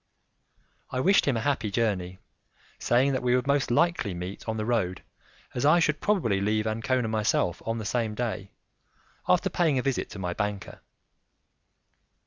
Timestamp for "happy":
1.41-1.69